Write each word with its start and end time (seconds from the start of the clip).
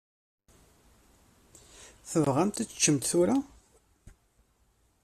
Tebɣamt 2.09 2.61
ad 2.61 2.67
teččemt 2.69 3.05
tura? 3.09 3.35